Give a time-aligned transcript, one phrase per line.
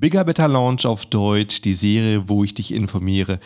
[0.00, 3.40] Bigger Better Launch auf Deutsch, die Serie, wo ich dich informiere,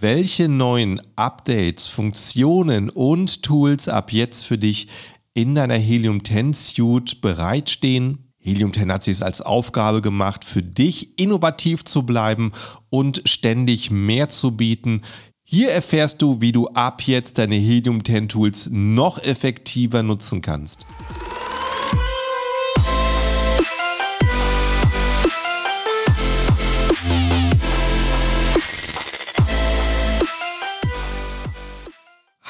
[0.00, 4.88] welche neuen Updates, Funktionen und Tools ab jetzt für dich
[5.32, 8.32] in deiner Helium 10 Suite bereitstehen.
[8.40, 12.50] Helium 10 hat sich als Aufgabe gemacht, für dich innovativ zu bleiben
[12.90, 15.02] und ständig mehr zu bieten.
[15.44, 20.84] Hier erfährst du, wie du ab jetzt deine Helium 10 Tools noch effektiver nutzen kannst.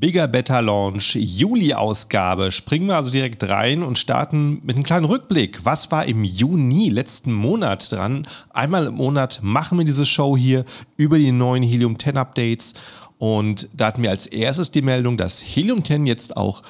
[0.00, 2.52] Bigger Better Launch, Juli-Ausgabe.
[2.52, 5.64] Springen wir also direkt rein und starten mit einem kleinen Rückblick.
[5.64, 8.24] Was war im Juni letzten Monat dran?
[8.50, 10.64] Einmal im Monat machen wir diese Show hier
[10.96, 12.74] über die neuen Helium 10 Updates.
[13.18, 16.62] Und da hatten wir als erstes die Meldung, dass Helium 10 jetzt auch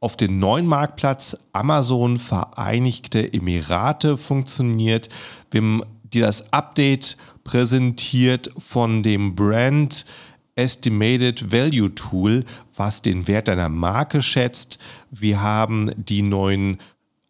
[0.00, 5.10] auf den neuen Marktplatz Amazon Vereinigte Emirate funktioniert.
[5.50, 10.06] Wir haben dir das Update präsentiert von dem Brand
[10.60, 12.44] Estimated Value Tool,
[12.76, 14.78] was den Wert deiner Marke schätzt.
[15.10, 16.78] Wir haben die neuen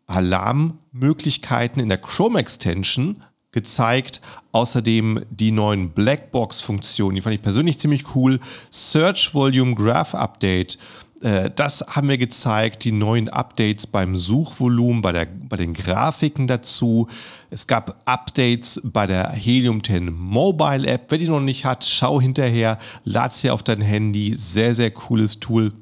[0.09, 3.23] Alarmmöglichkeiten in der Chrome Extension
[3.53, 4.21] gezeigt.
[4.51, 8.41] Außerdem die neuen Blackbox-Funktionen, die fand ich persönlich ziemlich cool.
[8.71, 10.79] Search Volume Graph Update
[11.21, 17.09] das haben wir gezeigt, die neuen Updates beim Suchvolumen, bei, der, bei den Grafiken dazu.
[17.51, 21.11] Es gab Updates bei der Helium 10 Mobile App.
[21.11, 24.33] Wer die noch nicht hat, schau hinterher, lad sie auf dein Handy.
[24.35, 25.75] Sehr, sehr cooles Tool.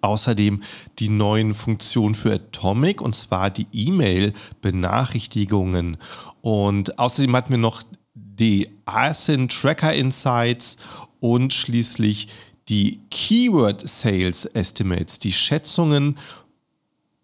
[0.00, 0.62] Außerdem
[0.98, 5.96] die neuen Funktionen für Atomic und zwar die E-Mail-Benachrichtigungen.
[6.40, 7.84] Und außerdem hatten wir noch
[8.14, 10.76] die ASIN Tracker Insights
[11.20, 12.49] und schließlich die
[13.10, 16.18] Keyword Sales Estimates, die Schätzungen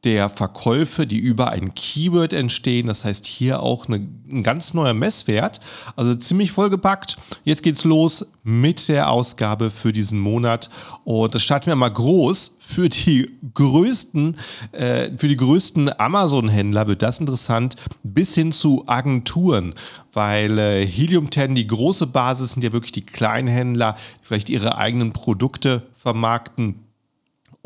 [0.06, 2.87] der Verkäufe, die über ein Keyword entstehen.
[2.87, 5.61] Das heißt hier auch eine, ein ganz neuer Messwert.
[5.97, 7.17] Also ziemlich vollgepackt.
[7.44, 10.71] Jetzt geht's los mit der Ausgabe für diesen Monat.
[11.03, 12.56] Und das starten wir mal groß.
[12.61, 14.37] Für die größten,
[14.71, 17.75] äh, für die größten Amazon-Händler wird das interessant,
[18.05, 19.75] bis hin zu Agenturen,
[20.12, 24.78] weil äh, Helium 10 die große Basis sind ja wirklich die Kleinhändler, die vielleicht ihre
[24.78, 26.85] eigenen Produkte vermarkten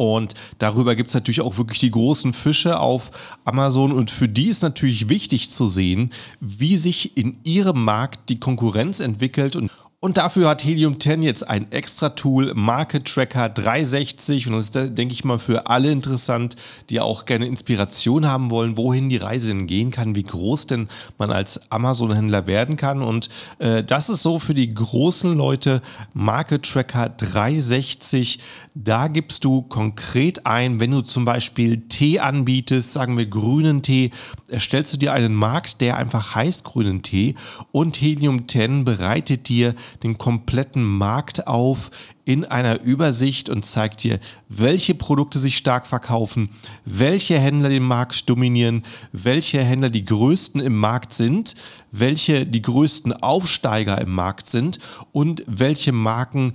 [0.01, 3.93] und darüber gibt es natürlich auch wirklich die großen Fische auf Amazon.
[3.93, 9.01] Und für die ist natürlich wichtig zu sehen, wie sich in ihrem Markt die Konkurrenz
[9.01, 9.71] entwickelt und,
[10.03, 14.47] und dafür hat Helium 10 jetzt ein extra Tool, Market Tracker 360.
[14.47, 16.57] Und das ist, denke ich mal, für alle interessant,
[16.89, 20.89] die auch gerne Inspiration haben wollen, wohin die Reise denn gehen kann, wie groß denn
[21.19, 23.03] man als Amazon-Händler werden kann.
[23.03, 23.29] Und
[23.59, 25.83] äh, das ist so für die großen Leute
[26.15, 28.39] Market Tracker 360.
[28.75, 34.13] Da gibst du konkret ein, wenn du zum Beispiel Tee anbietest, sagen wir grünen Tee,
[34.49, 37.35] erstellst du dir einen Markt, der einfach heißt grünen Tee.
[37.71, 41.91] Und Helium 10 bereitet dir den kompletten Markt auf
[42.25, 46.51] in einer Übersicht und zeigt dir, welche Produkte sich stark verkaufen,
[46.85, 51.57] welche Händler den Markt dominieren, welche Händler die größten im Markt sind,
[51.91, 54.79] welche die größten Aufsteiger im Markt sind
[55.13, 56.55] und welche Marken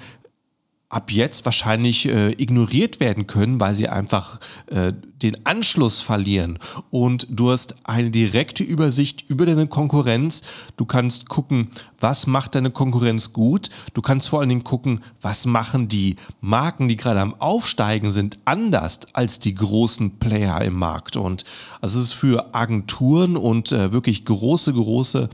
[0.89, 6.59] ab jetzt wahrscheinlich äh, ignoriert werden können, weil sie einfach äh, den Anschluss verlieren.
[6.91, 10.43] Und du hast eine direkte Übersicht über deine Konkurrenz.
[10.77, 13.69] Du kannst gucken, was macht deine Konkurrenz gut.
[13.93, 18.37] Du kannst vor allen Dingen gucken, was machen die Marken, die gerade am Aufsteigen sind,
[18.45, 21.17] anders als die großen Player im Markt.
[21.17, 21.45] Und
[21.81, 25.29] also es ist für Agenturen und äh, wirklich große, große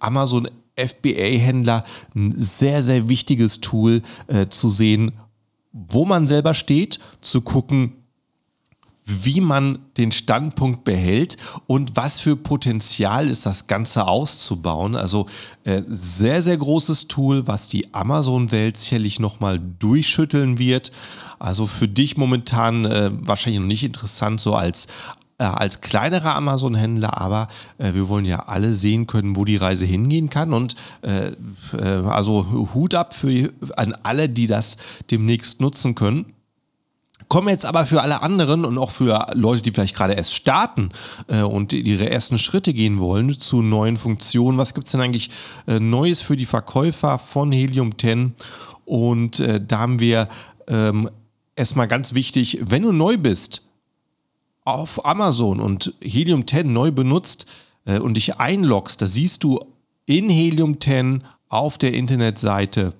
[0.00, 5.12] Amazon FBA-Händler ein sehr, sehr wichtiges Tool äh, zu sehen,
[5.72, 7.92] wo man selber steht, zu gucken,
[9.08, 11.36] wie man den Standpunkt behält
[11.68, 14.96] und was für Potenzial ist das Ganze auszubauen.
[14.96, 15.26] Also
[15.62, 20.90] äh, sehr, sehr großes Tool, was die Amazon-Welt sicherlich nochmal durchschütteln wird.
[21.38, 24.88] Also für dich momentan äh, wahrscheinlich noch nicht interessant, so als
[25.38, 27.48] äh, als kleinerer Amazon-Händler, aber
[27.78, 30.52] äh, wir wollen ja alle sehen können, wo die Reise hingehen kann.
[30.52, 31.32] Und äh,
[31.76, 34.76] äh, also Hut ab für, an alle, die das
[35.10, 36.32] demnächst nutzen können.
[37.28, 40.90] Kommen jetzt aber für alle anderen und auch für Leute, die vielleicht gerade erst starten
[41.26, 44.58] äh, und ihre ersten Schritte gehen wollen zu neuen Funktionen.
[44.58, 45.30] Was gibt es denn eigentlich
[45.66, 48.34] äh, Neues für die Verkäufer von Helium 10?
[48.84, 50.28] Und äh, da haben wir
[50.68, 51.10] ähm,
[51.56, 53.65] erstmal ganz wichtig, wenn du neu bist,
[54.66, 57.46] auf Amazon und Helium 10 neu benutzt
[57.86, 59.60] äh, und dich einloggst, da siehst du
[60.06, 62.92] in Helium 10 auf der Internetseite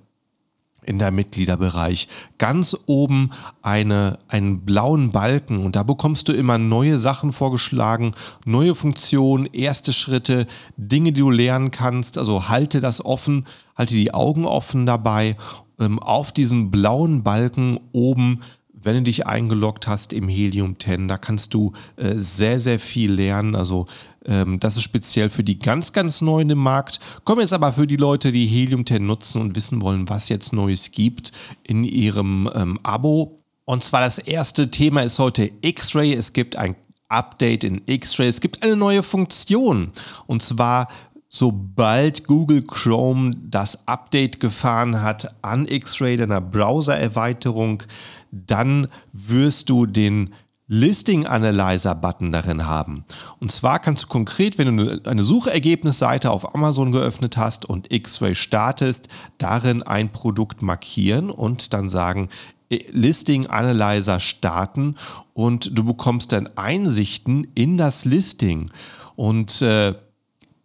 [0.87, 2.07] in der Mitgliederbereich
[2.39, 3.31] ganz oben
[3.61, 8.15] eine, einen blauen Balken und da bekommst du immer neue Sachen vorgeschlagen,
[8.45, 10.47] neue Funktionen, erste Schritte,
[10.77, 12.17] Dinge, die du lernen kannst.
[12.19, 15.37] Also halte das offen, halte die Augen offen dabei.
[15.81, 18.41] Ähm, auf diesen blauen Balken oben
[18.87, 23.13] wenn du dich eingeloggt hast im Helium 10, da kannst du äh, sehr, sehr viel
[23.13, 23.57] lernen.
[23.57, 23.87] Also
[24.25, 27.01] ähm, das ist speziell für die ganz, ganz Neuen im Markt.
[27.25, 30.53] Kommen jetzt aber für die Leute, die Helium 10 nutzen und wissen wollen, was jetzt
[30.53, 31.33] Neues gibt
[31.65, 33.43] in ihrem ähm, Abo.
[33.65, 36.15] Und zwar das erste Thema ist heute X-Ray.
[36.15, 36.77] Es gibt ein
[37.09, 38.29] Update in X-Ray.
[38.29, 39.91] Es gibt eine neue Funktion.
[40.29, 40.87] Und zwar
[41.29, 47.83] sobald Google Chrome das Update gefahren hat an X-Ray, deiner Browser-Erweiterung,
[48.31, 50.31] dann wirst du den
[50.69, 53.05] Listing Analyzer Button darin haben.
[53.39, 58.35] Und zwar kannst du konkret, wenn du eine Suchergebnisseite auf Amazon geöffnet hast und X-Ray
[58.35, 59.09] startest,
[59.39, 62.31] darin ein Produkt markieren und dann sagen,
[62.69, 64.97] äh, Listing Analyzer starten
[65.35, 68.71] und du bekommst dann Einsichten in das Listing.
[69.15, 69.95] Und äh,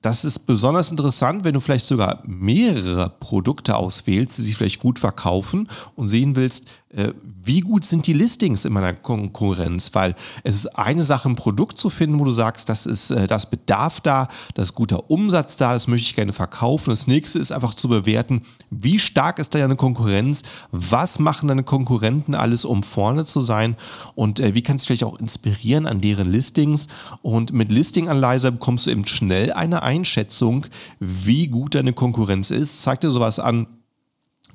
[0.01, 4.97] das ist besonders interessant, wenn du vielleicht sogar mehrere Produkte auswählst, die sich vielleicht gut
[4.97, 7.13] verkaufen und sehen willst, äh,
[7.43, 9.91] wie gut sind die Listings in meiner Konkurrenz?
[9.93, 10.13] Weil
[10.43, 13.49] es ist eine Sache, ein Produkt zu finden, wo du sagst, das ist äh, das
[13.49, 16.89] Bedarf da, das ist guter Umsatz da, das möchte ich gerne verkaufen.
[16.89, 22.35] Das nächste ist einfach zu bewerten, wie stark ist deine Konkurrenz, was machen deine Konkurrenten
[22.35, 23.75] alles, um vorne zu sein
[24.15, 26.87] und äh, wie kannst du vielleicht auch inspirieren an deren Listings.
[27.21, 30.65] Und mit Listing Analyzer bekommst du eben schnell eine Einschätzung,
[30.99, 32.81] wie gut deine Konkurrenz ist.
[32.81, 33.67] Zeig dir sowas an,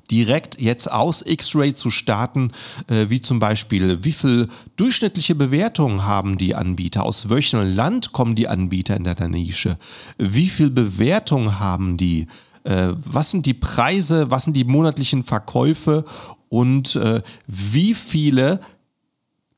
[0.09, 2.51] direkt jetzt aus X-Ray zu starten,
[2.87, 4.47] äh, wie zum Beispiel, wie viel
[4.77, 9.77] durchschnittliche Bewertungen haben die Anbieter, aus welchem Land kommen die Anbieter in deiner Nische,
[10.17, 12.27] wie viel Bewertungen haben die,
[12.63, 16.05] äh, was sind die Preise, was sind die monatlichen Verkäufe?
[16.49, 18.61] Und äh, wie viele,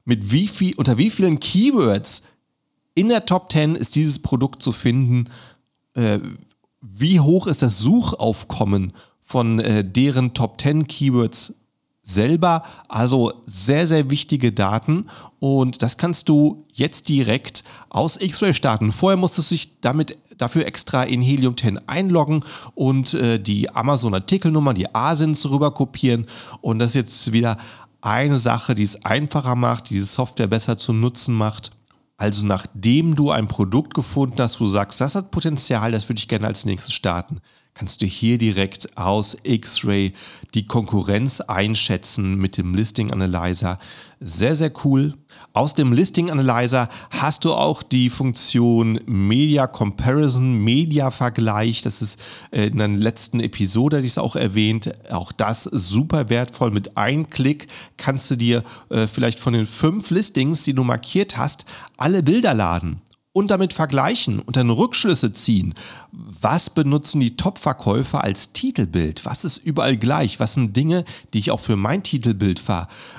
[0.05, 2.23] mit wie viel, unter wie vielen Keywords
[2.95, 5.29] in der Top 10 ist dieses Produkt zu finden,
[5.93, 6.19] äh,
[6.81, 11.55] wie hoch ist das Suchaufkommen von äh, deren Top 10 Keywords
[12.01, 12.63] selber.
[12.87, 15.07] Also sehr, sehr wichtige Daten
[15.39, 18.91] und das kannst du jetzt direkt aus X-Ray starten.
[18.91, 22.43] Vorher musstest du dich damit dafür extra in Helium 10 einloggen
[22.73, 26.25] und äh, die Amazon-Artikelnummer, die ASINs rüber kopieren
[26.61, 27.57] und das ist jetzt wieder
[28.01, 31.71] eine Sache, die es einfacher macht, die diese Software besser zu nutzen macht.
[32.19, 36.19] Also nachdem du ein Produkt gefunden hast, wo du sagst, das hat Potenzial, das würde
[36.19, 37.39] ich gerne als nächstes starten,
[37.79, 40.11] kannst du hier direkt aus X-Ray
[40.53, 43.79] die Konkurrenz einschätzen mit dem Listing Analyzer.
[44.19, 45.13] Sehr, sehr cool.
[45.53, 51.81] Aus dem Listing Analyzer hast du auch die Funktion Media Comparison, Media Vergleich.
[51.81, 52.19] Das ist
[52.51, 54.91] äh, in der letzten Episode, die ich auch erwähnt.
[55.09, 56.71] Auch das super wertvoll.
[56.71, 61.37] Mit einem Klick kannst du dir äh, vielleicht von den fünf Listings, die du markiert
[61.37, 61.63] hast,
[61.95, 65.75] alle Bilder laden und damit vergleichen und dann Rückschlüsse ziehen.
[66.11, 69.25] Was benutzen die Top-Verkäufer als Titelbild?
[69.25, 70.39] Was ist überall gleich?
[70.39, 72.61] Was sind Dinge, die ich auch für mein Titelbild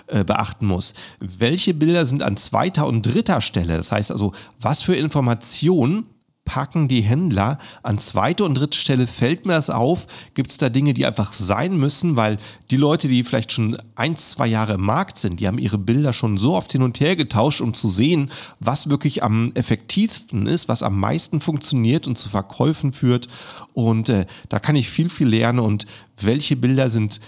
[0.08, 0.94] äh, beachten muss?
[1.20, 3.76] Welche Bilder sind an zweiter und dritter Stelle?
[3.76, 6.08] Das heißt also, was für Informationen
[6.50, 10.68] packen die Händler an zweite und dritte Stelle, fällt mir das auf, gibt es da
[10.68, 12.38] Dinge, die einfach sein müssen, weil
[12.72, 16.12] die Leute, die vielleicht schon ein, zwei Jahre im Markt sind, die haben ihre Bilder
[16.12, 20.68] schon so oft hin und her getauscht, um zu sehen, was wirklich am effektivsten ist,
[20.68, 23.28] was am meisten funktioniert und zu Verkäufen führt.
[23.72, 25.60] Und äh, da kann ich viel, viel lernen.
[25.60, 25.86] Und
[26.20, 27.20] welche Bilder sind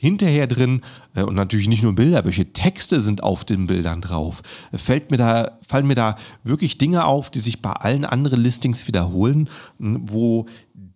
[0.00, 0.80] hinterher drin
[1.14, 4.40] äh, und natürlich nicht nur Bilder, welche Texte sind auf den Bildern drauf.
[4.74, 8.88] Fällt mir da, fallen mir da wirklich Dinge auf, die sich bei allen anderen Listings
[8.88, 10.46] wiederholen, wo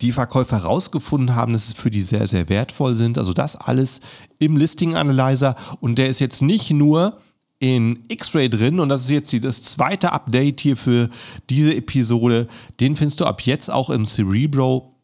[0.01, 3.19] die Verkäufer herausgefunden haben, dass es für die sehr, sehr wertvoll sind.
[3.19, 4.01] Also das alles
[4.39, 7.19] im Listing Analyzer und der ist jetzt nicht nur
[7.59, 11.11] in X-Ray drin und das ist jetzt das zweite Update hier für
[11.51, 12.49] diese Episode.
[12.81, 14.95] Den findest du ab jetzt auch im Cerebro.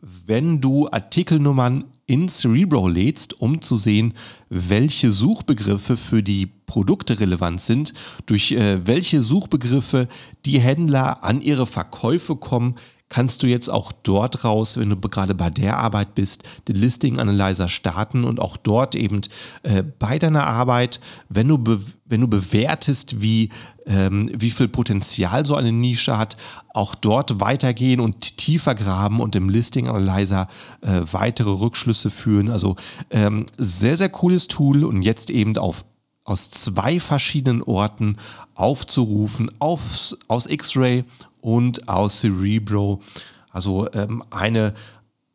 [0.00, 4.14] Wenn du Artikelnummern in Cerebro lädst, um zu sehen,
[4.48, 7.94] welche Suchbegriffe für die Produkte relevant sind,
[8.26, 10.08] durch äh, welche Suchbegriffe
[10.44, 12.76] die Händler an ihre Verkäufe kommen,
[13.12, 17.20] kannst du jetzt auch dort raus, wenn du gerade bei der Arbeit bist, den Listing
[17.20, 19.20] Analyzer starten und auch dort eben
[19.64, 21.58] äh, bei deiner Arbeit, wenn du,
[22.06, 23.50] wenn du bewertest, wie,
[23.84, 26.38] ähm, wie viel Potenzial so eine Nische hat,
[26.72, 30.48] auch dort weitergehen und tiefer graben und im Listing Analyzer
[30.80, 32.48] äh, weitere Rückschlüsse führen.
[32.48, 32.76] Also
[33.10, 35.84] ähm, sehr, sehr cooles Tool und jetzt eben auf
[36.24, 38.16] aus zwei verschiedenen Orten
[38.54, 41.04] aufzurufen, aus, aus X-Ray
[41.42, 43.02] und aus Cerebro.
[43.50, 44.72] Also ähm, eine,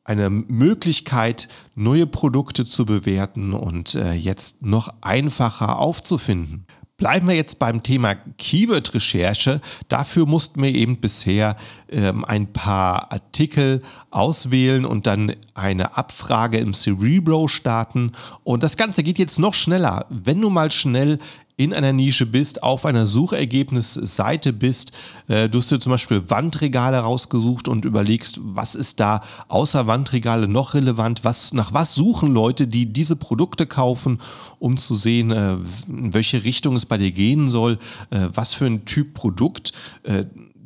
[0.03, 6.65] eine Möglichkeit, neue Produkte zu bewerten und äh, jetzt noch einfacher aufzufinden.
[6.97, 9.61] Bleiben wir jetzt beim Thema Keyword-Recherche.
[9.87, 11.55] Dafür mussten wir eben bisher
[11.89, 18.13] ähm, ein paar Artikel auswählen und dann eine Abfrage im Cerebro starten.
[18.43, 20.07] Und das Ganze geht jetzt noch schneller.
[20.09, 21.19] Wenn du mal schnell
[21.57, 24.91] in einer Nische bist, auf einer Suchergebnisseite bist,
[25.27, 30.47] äh, du hast dir zum Beispiel Wandregale rausgesucht und überlegst, was ist da außer Wandregale
[30.47, 34.21] noch relevant, was, nach was suchen Leute, die diese Produkte kaufen,
[34.59, 35.53] um zu sehen, äh,
[35.87, 37.79] in welche Richtung es bei dir gehen soll,
[38.11, 39.73] äh, was für ein Typ Produkt
[40.03, 40.25] äh,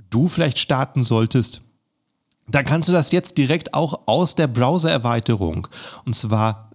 [0.10, 1.62] du vielleicht starten solltest.
[2.50, 5.70] Dann kannst du das jetzt direkt auch aus der Browser-Erweiterung.
[6.04, 6.72] Und zwar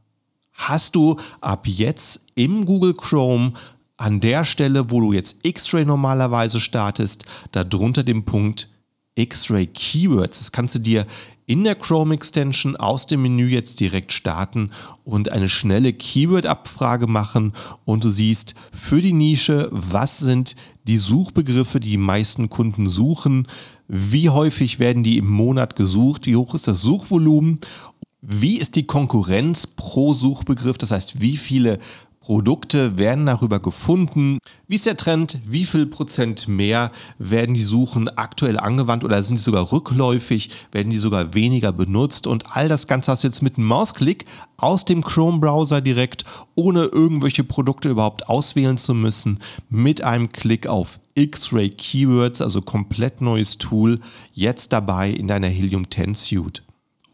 [0.55, 3.53] hast du ab jetzt im Google Chrome
[3.97, 8.69] an der Stelle, wo du jetzt X-Ray normalerweise startest, darunter dem Punkt
[9.15, 10.39] X-Ray Keywords.
[10.39, 11.07] Das kannst du dir
[11.47, 14.73] in der Chrome Extension aus dem Menü jetzt direkt starten
[15.05, 17.53] und eine schnelle Keyword-Abfrage machen
[17.85, 23.47] und du siehst für die Nische, was sind die Suchbegriffe, die die meisten Kunden suchen,
[23.89, 27.61] wie häufig werden die im Monat gesucht, wie hoch ist das Suchvolumen
[28.29, 30.79] wie ist die Konkurrenz pro Suchbegriff?
[30.79, 31.79] Das heißt, wie viele
[32.27, 34.41] Produkte werden darüber gefunden.
[34.67, 35.39] Wie ist der Trend?
[35.47, 36.91] Wie viel Prozent mehr
[37.21, 40.51] werden die Suchen aktuell angewandt oder sind die sogar rückläufig?
[40.73, 42.27] Werden die sogar weniger benutzt?
[42.27, 44.25] Und all das Ganze hast du jetzt mit einem Mausklick
[44.57, 46.25] aus dem Chrome-Browser direkt,
[46.57, 49.39] ohne irgendwelche Produkte überhaupt auswählen zu müssen,
[49.71, 54.01] mit einem Klick auf X-Ray Keywords, also komplett neues Tool,
[54.35, 56.66] jetzt dabei in deiner Helium 10 Suite.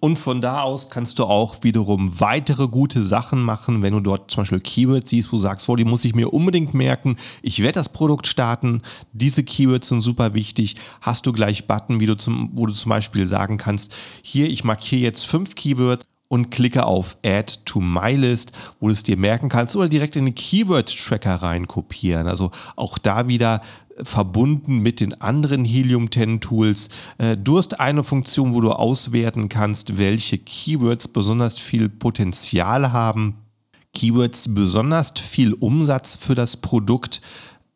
[0.04, 4.32] Und von da aus kannst du auch wiederum weitere gute Sachen machen, wenn du dort
[4.32, 7.16] zum Beispiel Keywords siehst, wo du sagst, vor, die muss ich mir unbedingt merken.
[7.40, 8.82] Ich werde das Produkt starten.
[9.12, 10.74] Diese Keywords sind super wichtig.
[11.02, 14.64] Hast du gleich Button, wie du zum, wo du zum Beispiel sagen kannst, hier, ich
[14.64, 19.18] markiere jetzt fünf Keywords und klicke auf Add to My List, wo du es dir
[19.18, 22.26] merken kannst oder direkt in den Keyword-Tracker rein kopieren.
[22.26, 23.60] Also auch da wieder
[24.02, 26.88] verbunden mit den anderen Helium 10 Tools.
[27.18, 33.36] Äh, du hast eine Funktion, wo du auswerten kannst, welche Keywords besonders viel Potenzial haben.
[33.94, 37.20] Keywords besonders viel Umsatz für das Produkt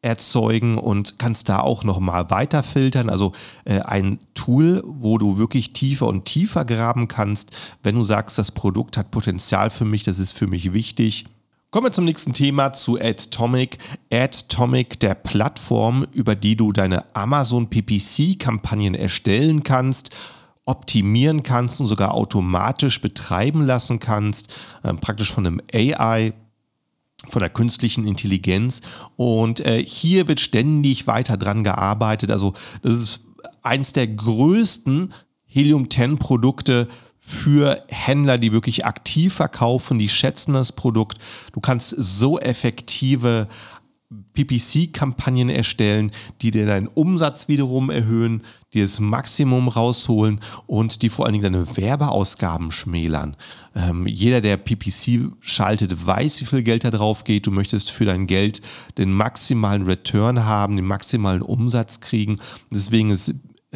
[0.02, 3.10] erzeugen und kannst da auch nochmal weiter filtern.
[3.10, 3.32] Also
[3.64, 7.50] äh, ein Tool, wo du wirklich tiefer und tiefer graben kannst,
[7.82, 11.26] wenn du sagst, das Produkt hat Potenzial für mich, das ist für mich wichtig.
[11.76, 13.76] Kommen wir zum nächsten Thema zu Adtomic.
[14.10, 20.08] Adtomic, der Plattform, über die du deine Amazon PPC-Kampagnen erstellen kannst
[20.64, 24.54] optimieren kannst und sogar automatisch betreiben lassen kannst,
[24.84, 26.32] äh, praktisch von einem AI
[27.28, 28.80] von der künstlichen Intelligenz.
[29.16, 32.30] Und äh, hier wird ständig weiter dran gearbeitet.
[32.30, 33.20] Also das ist
[33.60, 35.12] eins der größten
[35.44, 36.88] Helium-10-Produkte
[37.28, 41.18] für Händler, die wirklich aktiv verkaufen, die schätzen das Produkt.
[41.52, 43.48] Du kannst so effektive
[44.34, 48.42] PPC-Kampagnen erstellen, die dir deinen Umsatz wiederum erhöhen,
[48.72, 53.36] die das Maximum rausholen und die vor allen Dingen deine Werbeausgaben schmälern.
[53.74, 57.48] Ähm, jeder, der PPC schaltet, weiß, wie viel Geld da drauf geht.
[57.48, 58.62] Du möchtest für dein Geld
[58.98, 62.38] den maximalen Return haben, den maximalen Umsatz kriegen.
[62.70, 63.34] Deswegen ist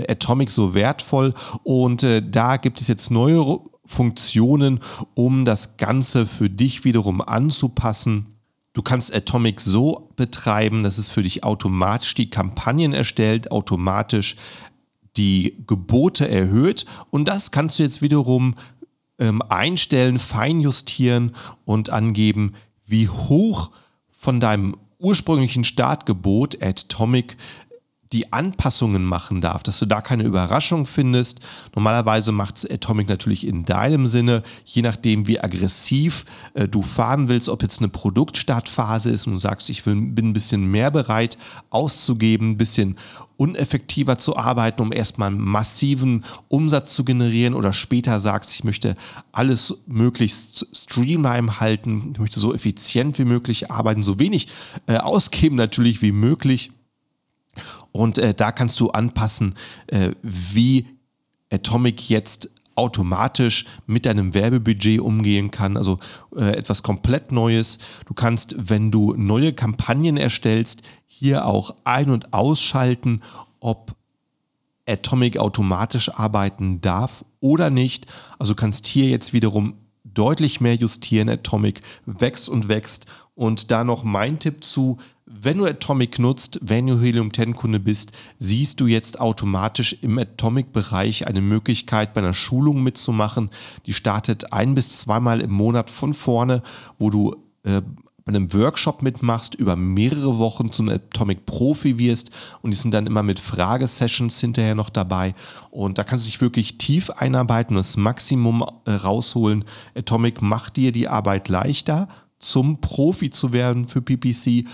[0.08, 1.34] Atomic so wertvoll.
[1.62, 4.80] Und äh, da gibt es jetzt neue Funktionen,
[5.14, 8.38] um das Ganze für dich wiederum anzupassen.
[8.72, 14.36] Du kannst Atomic so betreiben, dass es für dich automatisch die Kampagnen erstellt, automatisch
[15.16, 16.86] die Gebote erhöht.
[17.10, 18.54] Und das kannst du jetzt wiederum
[19.18, 22.54] ähm, einstellen, feinjustieren und angeben,
[22.86, 23.70] wie hoch
[24.08, 27.36] von deinem ursprünglichen Startgebot Atomic
[28.12, 31.38] die Anpassungen machen darf, dass du da keine Überraschung findest.
[31.76, 36.24] Normalerweise macht es Atomic natürlich in deinem Sinne, je nachdem, wie aggressiv
[36.54, 40.30] äh, du fahren willst, ob jetzt eine Produktstartphase ist und du sagst, ich will, bin
[40.30, 41.38] ein bisschen mehr bereit
[41.70, 42.96] auszugeben, ein bisschen
[43.36, 48.96] uneffektiver zu arbeiten, um erstmal massiven Umsatz zu generieren oder später sagst, ich möchte
[49.32, 54.48] alles möglichst streamline halten, ich möchte so effizient wie möglich arbeiten, so wenig
[54.88, 56.72] äh, ausgeben natürlich wie möglich
[57.92, 59.54] und äh, da kannst du anpassen,
[59.88, 60.86] äh, wie
[61.50, 65.76] Atomic jetzt automatisch mit deinem Werbebudget umgehen kann.
[65.76, 65.98] Also
[66.34, 67.78] äh, etwas komplett Neues.
[68.06, 73.20] Du kannst, wenn du neue Kampagnen erstellst, hier auch ein- und ausschalten,
[73.60, 73.94] ob
[74.88, 78.06] Atomic automatisch arbeiten darf oder nicht.
[78.38, 79.74] Also kannst hier jetzt wiederum
[80.04, 81.28] deutlich mehr justieren.
[81.28, 83.06] Atomic wächst und wächst.
[83.34, 84.98] Und da noch mein Tipp zu,
[85.32, 90.18] wenn du Atomic nutzt, wenn du Helium 10 Kunde bist, siehst du jetzt automatisch im
[90.18, 93.50] Atomic-Bereich eine Möglichkeit, bei einer Schulung mitzumachen.
[93.86, 96.62] Die startet ein bis zweimal im Monat von vorne,
[96.98, 97.80] wo du äh,
[98.24, 103.06] bei einem Workshop mitmachst, über mehrere Wochen zum Atomic Profi wirst und die sind dann
[103.06, 105.34] immer mit Fragesessions hinterher noch dabei
[105.70, 109.64] und da kannst du dich wirklich tief einarbeiten und das Maximum äh, rausholen.
[109.96, 112.08] Atomic macht dir die Arbeit leichter,
[112.38, 114.66] zum Profi zu werden für PPC,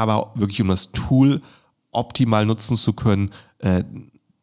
[0.00, 1.40] aber wirklich um das Tool
[1.92, 3.84] optimal nutzen zu können, äh,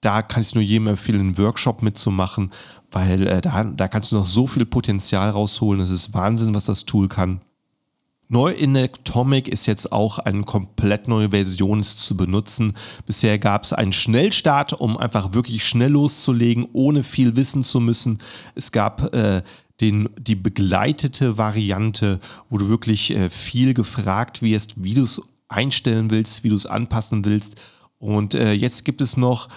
[0.02, 2.52] da kann ich nur jedem empfehlen, einen Workshop mitzumachen,
[2.92, 5.82] weil äh, da, da kannst du noch so viel Potenzial rausholen.
[5.82, 7.42] Es ist Wahnsinn, was das Tool kann.
[8.30, 12.74] Neu in Atomic ist jetzt auch eine komplett neue Version zu benutzen.
[13.06, 18.20] Bisher gab es einen Schnellstart, um einfach wirklich schnell loszulegen, ohne viel wissen zu müssen.
[18.54, 19.44] Es gab äh,
[19.80, 26.12] den, die begleitete Variante, wo du wirklich äh, viel gefragt wirst, wie du es einstellen
[26.12, 27.56] willst, wie du es anpassen willst.
[28.00, 29.50] Und äh, jetzt gibt es noch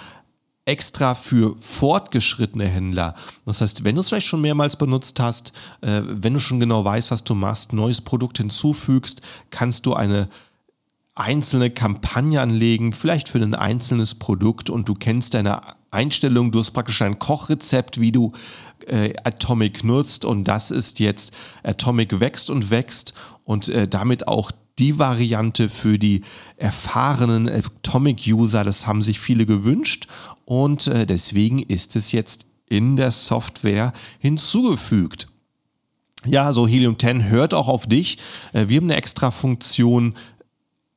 [0.65, 3.15] extra für fortgeschrittene Händler.
[3.45, 6.85] Das heißt, wenn du es vielleicht schon mehrmals benutzt hast, äh, wenn du schon genau
[6.85, 9.21] weißt, was du machst, neues Produkt hinzufügst,
[9.51, 10.29] kannst du eine
[11.15, 16.71] einzelne Kampagne anlegen, vielleicht für ein einzelnes Produkt und du kennst deine Einstellung, du hast
[16.71, 18.33] praktisch ein Kochrezept, wie du
[18.87, 23.13] äh, Atomic nutzt und das ist jetzt Atomic wächst und wächst
[23.45, 26.23] und äh, damit auch die Variante für die
[26.57, 28.65] erfahrenen Atomic-User.
[28.65, 30.09] Das haben sich viele gewünscht
[30.47, 35.29] und äh, deswegen ist es jetzt in der Software hinzugefügt.
[36.25, 38.19] Ja, so Helium 10 hört auch auf dich.
[38.53, 40.15] Äh, wir haben eine extra Funktion,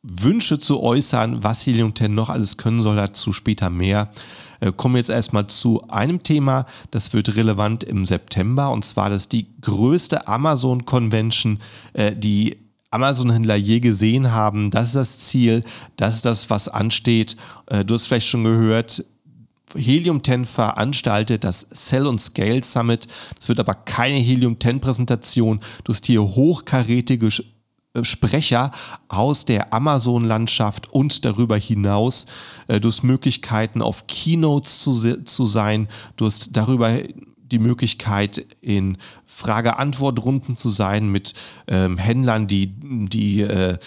[0.02, 4.12] Wünsche zu äußern, was Helium 10 noch alles können soll, dazu später mehr.
[4.60, 9.10] Äh, kommen wir jetzt erstmal zu einem Thema, das wird relevant im September und zwar
[9.10, 11.60] das ist die größte Amazon Convention,
[12.18, 12.63] die
[12.94, 14.72] Amazon-Händler je gesehen haben.
[14.72, 15.64] Das ist das Ziel,
[15.98, 17.38] das ist das, was ansteht.
[17.86, 19.04] Du hast vielleicht schon gehört,
[19.76, 23.08] Helium 10 veranstaltet das Cell und Scale Summit.
[23.38, 25.60] Das wird aber keine Helium 10 Präsentation.
[25.84, 27.30] Du hast hier hochkarätige
[27.94, 28.72] äh, Sprecher
[29.08, 32.26] aus der Amazon-Landschaft und darüber hinaus.
[32.68, 35.88] Äh, du hast Möglichkeiten auf Keynotes zu, zu sein.
[36.18, 36.92] Du hast darüber
[37.54, 41.34] die Möglichkeit, in Frage-Antwort-Runden zu sein mit
[41.68, 43.78] ähm, Händlern, die, die äh,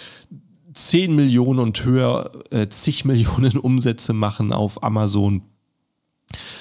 [0.73, 5.43] 10 Millionen und höher, äh, zig Millionen Umsätze machen auf Amazon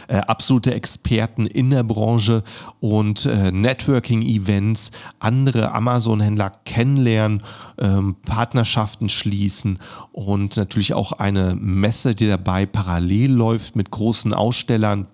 [0.08, 2.44] äh, absolute Experten in der Branche
[2.78, 7.42] und äh, Networking-Events, andere Amazon-Händler kennenlernen,
[7.78, 9.80] ähm, Partnerschaften schließen
[10.12, 15.08] und natürlich auch eine Messe, die dabei parallel läuft mit großen Ausstellern.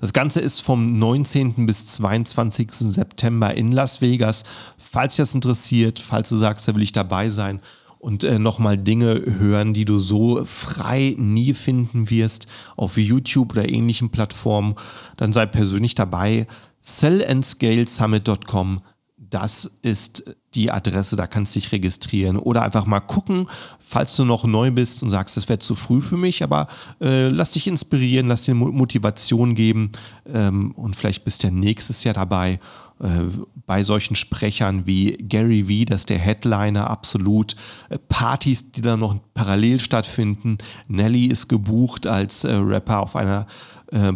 [0.00, 1.66] Das Ganze ist vom 19.
[1.66, 2.70] bis 22.
[2.70, 4.44] September in Las Vegas.
[4.76, 7.60] Falls dich das interessiert, falls du sagst, da will ich dabei sein,
[7.98, 13.68] und äh, nochmal Dinge hören, die du so frei nie finden wirst auf YouTube oder
[13.68, 14.76] ähnlichen Plattformen,
[15.16, 16.46] dann sei persönlich dabei.
[16.82, 18.82] sellandscalesummit.com
[19.30, 23.46] das ist die Adresse, da kannst du dich registrieren oder einfach mal gucken,
[23.78, 26.68] falls du noch neu bist und sagst, das wäre zu früh für mich, aber
[27.00, 29.92] äh, lass dich inspirieren, lass dir Motivation geben
[30.32, 32.58] ähm, und vielleicht bist du ja nächstes Jahr dabei
[33.00, 33.08] äh,
[33.66, 37.56] bei solchen Sprechern wie Gary Vee, das ist der Headliner, absolut.
[37.88, 40.58] Äh, Partys, die dann noch parallel stattfinden.
[40.88, 43.46] Nelly ist gebucht als äh, Rapper auf einer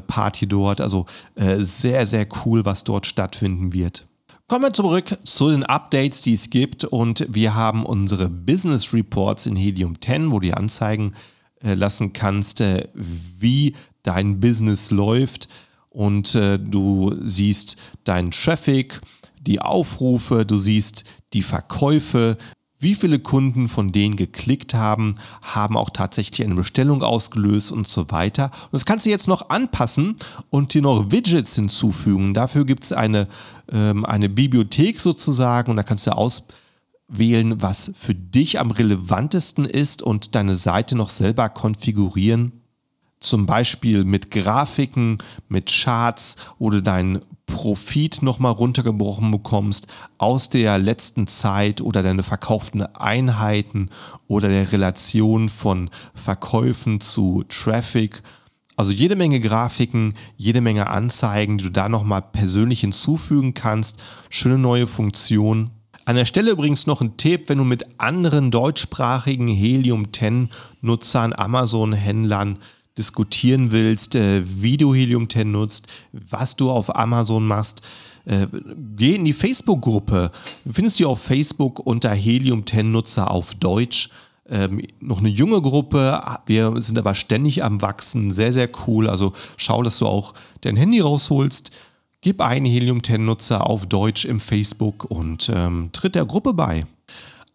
[0.09, 0.81] Party dort.
[0.81, 4.05] Also sehr, sehr cool, was dort stattfinden wird.
[4.50, 6.82] Kommen wir zurück zu den Updates, die es gibt.
[6.84, 11.14] Und wir haben unsere Business Reports in Helium 10, wo du anzeigen
[11.62, 12.60] lassen kannst,
[12.94, 15.46] wie dein Business läuft
[15.88, 19.00] und äh, du siehst deinen Traffic,
[19.40, 22.36] die Aufrufe, du siehst die Verkäufe,
[22.81, 28.11] wie viele Kunden von denen geklickt haben, haben auch tatsächlich eine Bestellung ausgelöst und so
[28.11, 28.45] weiter.
[28.45, 30.16] Und das kannst du jetzt noch anpassen
[30.49, 32.35] und dir noch Widgets hinzufügen.
[32.35, 33.29] Dafür gibt es eine,
[33.71, 40.03] ähm, eine Bibliothek sozusagen und da kannst du auswählen, was für dich am relevantesten ist
[40.03, 42.53] und deine Seite noch selber konfigurieren
[43.21, 46.37] zum Beispiel mit Grafiken, mit Charts,
[46.71, 49.86] du deinen Profit nochmal runtergebrochen bekommst
[50.18, 53.90] aus der letzten Zeit oder deine verkauften Einheiten
[54.28, 58.22] oder der Relation von Verkäufen zu Traffic.
[58.76, 63.98] Also jede Menge Grafiken, jede Menge Anzeigen, die du da nochmal persönlich hinzufügen kannst.
[64.30, 65.70] Schöne neue Funktion.
[66.06, 70.48] An der Stelle übrigens noch ein Tipp, wenn du mit anderen deutschsprachigen Helium 10
[70.80, 72.58] Nutzern, Amazon-Händlern
[73.00, 77.82] diskutieren willst, äh, wie du Helium 10 nutzt, was du auf Amazon machst,
[78.26, 78.46] äh,
[78.96, 80.30] geh in die Facebook-Gruppe.
[80.70, 84.10] Findest du auf Facebook unter Helium 10 Nutzer auf Deutsch.
[84.48, 89.08] Ähm, noch eine junge Gruppe, wir sind aber ständig am Wachsen, sehr, sehr cool.
[89.08, 91.70] Also schau, dass du auch dein Handy rausholst,
[92.20, 96.84] gib einen Helium 10 Nutzer auf Deutsch im Facebook und ähm, tritt der Gruppe bei.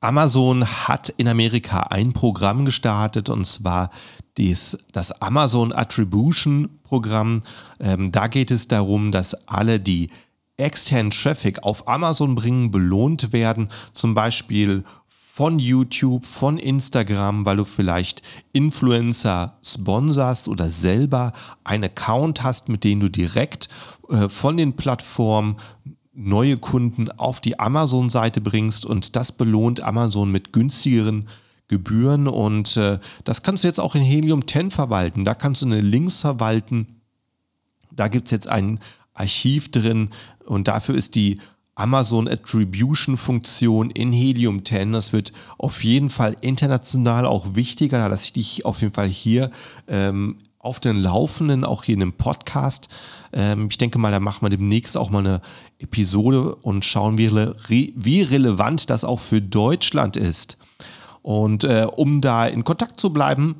[0.05, 3.89] Amazon hat in Amerika ein Programm gestartet und zwar
[4.37, 7.41] dies, das Amazon Attribution Programm.
[7.79, 10.11] Ähm, da geht es darum, dass alle, die
[10.57, 13.69] externen Traffic auf Amazon bringen, belohnt werden.
[13.93, 18.21] Zum Beispiel von YouTube, von Instagram, weil du vielleicht
[18.53, 23.69] Influencer sponsorst oder selber einen Account hast, mit dem du direkt
[24.09, 25.57] äh, von den Plattformen
[26.15, 31.27] neue Kunden auf die Amazon-Seite bringst und das belohnt Amazon mit günstigeren
[31.67, 35.25] Gebühren und äh, das kannst du jetzt auch in Helium 10 verwalten.
[35.25, 37.01] Da kannst du eine Links verwalten.
[37.91, 38.79] Da gibt es jetzt ein
[39.13, 40.09] Archiv drin
[40.45, 41.39] und dafür ist die
[41.73, 44.93] Amazon Attribution Funktion in Helium 10.
[44.93, 47.97] Das wird auf jeden Fall international auch wichtiger.
[47.97, 49.51] Da lasse ich dich auf jeden Fall hier
[49.87, 52.89] ähm, auf den Laufenden, auch hier in dem Podcast.
[53.33, 55.41] Ähm, ich denke mal, da machen wir demnächst auch mal eine
[55.79, 60.57] Episode und schauen, wie, wie relevant das auch für Deutschland ist.
[61.21, 63.55] Und äh, um da in Kontakt zu bleiben,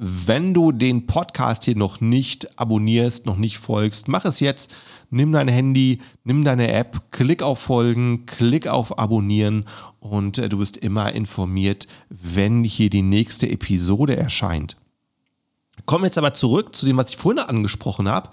[0.00, 4.72] wenn du den Podcast hier noch nicht abonnierst, noch nicht folgst, mach es jetzt.
[5.10, 9.64] Nimm dein Handy, nimm deine App, klick auf Folgen, klick auf Abonnieren
[9.98, 14.76] und äh, du wirst immer informiert, wenn hier die nächste Episode erscheint.
[15.84, 18.30] Kommen jetzt aber zurück zu dem, was ich vorhin angesprochen habe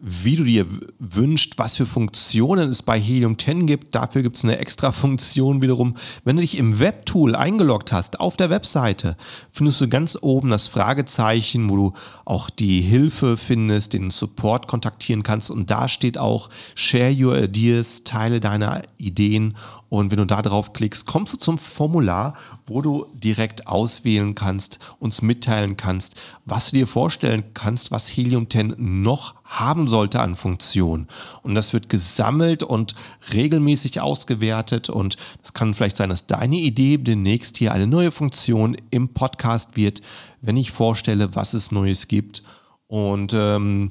[0.00, 0.66] wie du dir
[0.98, 3.94] wünschst, was für Funktionen es bei Helium 10 gibt.
[3.94, 5.96] Dafür gibt es eine extra Funktion wiederum.
[6.24, 9.16] Wenn du dich im Webtool eingeloggt hast, auf der Webseite,
[9.50, 11.92] findest du ganz oben das Fragezeichen, wo du
[12.24, 15.50] auch die Hilfe findest, den Support kontaktieren kannst.
[15.50, 19.56] Und da steht auch Share your ideas, teile deine Ideen
[19.90, 22.34] und wenn du da drauf klickst, kommst du zum Formular,
[22.66, 28.50] wo du direkt auswählen kannst, uns mitteilen kannst, was du dir vorstellen kannst, was Helium
[28.50, 31.06] 10 noch haben sollte an Funktion.
[31.42, 32.94] Und das wird gesammelt und
[33.32, 34.90] regelmäßig ausgewertet.
[34.90, 39.76] Und es kann vielleicht sein, dass deine Idee demnächst hier eine neue Funktion im Podcast
[39.76, 40.02] wird,
[40.42, 42.42] wenn ich vorstelle, was es Neues gibt.
[42.88, 43.90] Und ähm,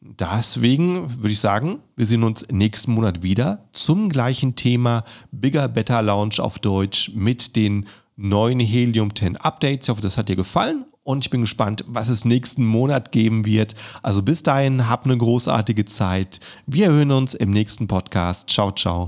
[0.00, 6.02] Deswegen würde ich sagen, wir sehen uns nächsten Monat wieder zum gleichen Thema Bigger Better
[6.02, 9.86] Launch auf Deutsch mit den neuen Helium 10 Updates.
[9.86, 13.44] Ich hoffe, das hat dir gefallen und ich bin gespannt, was es nächsten Monat geben
[13.44, 13.74] wird.
[14.02, 16.38] Also bis dahin, hab eine großartige Zeit.
[16.66, 18.50] Wir hören uns im nächsten Podcast.
[18.50, 19.06] Ciao, ciao.